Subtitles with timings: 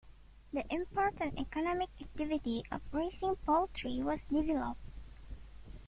[0.51, 4.81] The important economic activity of raising poultry was developed.